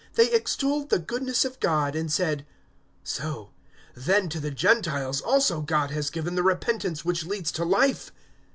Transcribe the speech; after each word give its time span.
They 0.15 0.31
extolled 0.31 0.89
the 0.89 0.97
goodness 0.97 1.45
of 1.45 1.59
God, 1.59 1.95
and 1.95 2.11
said, 2.11 2.43
"So, 3.03 3.51
then, 3.93 4.29
to 4.29 4.39
the 4.39 4.49
Gentiles 4.49 5.21
also 5.21 5.61
God 5.61 5.91
has 5.91 6.09
given 6.09 6.33
the 6.33 6.41
repentance 6.41 7.05
which 7.05 7.23
leads 7.27 7.51
to 7.51 7.63
Life." 7.63 8.11